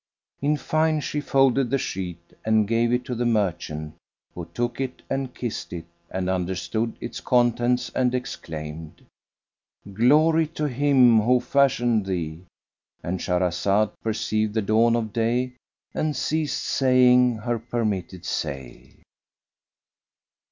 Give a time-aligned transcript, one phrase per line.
[0.41, 3.93] In fine, she folded the sheet and gave it to the merchant,
[4.33, 9.05] who took it and kissed it and understood its contents and exclaimed,
[9.93, 15.53] "Glory to Him who fashioned thee!"—And Shahrazad perceived the dawn of day
[15.93, 19.03] and ceased saying her permitted say.